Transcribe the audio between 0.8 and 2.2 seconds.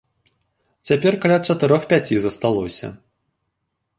Цяпер каля чатырох-пяці